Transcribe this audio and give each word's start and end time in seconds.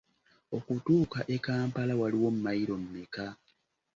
Okutuuka 0.57 1.19
e 1.35 1.37
Kampala 1.45 1.93
waliwo 2.01 2.29
mmayiro 2.35 2.75
mmeka? 2.83 3.25